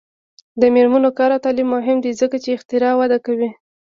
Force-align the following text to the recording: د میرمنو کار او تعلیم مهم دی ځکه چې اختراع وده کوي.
د 0.61 0.61
میرمنو 0.75 1.09
کار 1.17 1.29
او 1.35 1.43
تعلیم 1.45 1.67
مهم 1.75 1.97
دی 2.03 2.11
ځکه 2.21 2.35
چې 2.43 2.49
اختراع 2.57 2.93
وده 2.99 3.17
کوي. 3.25 3.49